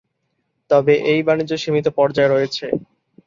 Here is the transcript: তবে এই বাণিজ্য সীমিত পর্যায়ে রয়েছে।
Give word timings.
তবে 0.71 0.93
এই 1.11 1.21
বাণিজ্য 1.27 1.53
সীমিত 1.63 1.87
পর্যায়ে 1.97 2.31
রয়েছে। 2.31 2.65